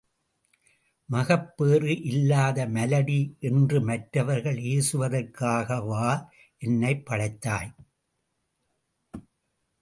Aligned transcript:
மகப்பேறு 1.09 2.01
இல்லாத 2.03 2.67
மலடி 2.67 3.19
என்று 3.39 3.81
மற்றவர்கள் 3.81 4.57
ஏசுவதற்காகவா 4.71 6.07
என்னைப் 6.61 7.05
படைத்தாய்? 7.05 7.71